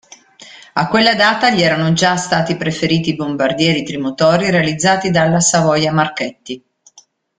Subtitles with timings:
[0.73, 6.63] A quella data gli erano già stati preferiti i bombardieri trimotori realizzati dalla Savoia-Marchetti.